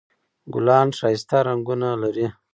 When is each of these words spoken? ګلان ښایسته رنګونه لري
ګلان 0.53 0.87
ښایسته 0.97 1.37
رنګونه 1.47 1.89
لري 2.03 2.27